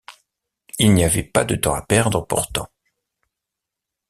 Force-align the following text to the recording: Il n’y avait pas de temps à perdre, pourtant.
Il 0.79 0.95
n’y 0.95 1.03
avait 1.03 1.21
pas 1.21 1.45
de 1.45 1.55
temps 1.55 1.75
à 1.75 1.83
perdre, 1.85 2.25
pourtant. 2.25 2.67